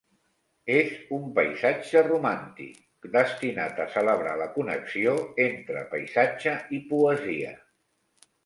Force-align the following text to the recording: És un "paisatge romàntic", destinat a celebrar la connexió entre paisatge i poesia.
És 0.75 0.93
un 1.17 1.27
"paisatge 1.35 2.01
romàntic", 2.07 2.79
destinat 3.17 3.83
a 3.83 3.87
celebrar 3.99 4.33
la 4.43 4.49
connexió 4.59 5.15
entre 5.47 5.85
paisatge 5.95 6.57
i 6.79 6.81
poesia. 6.95 7.55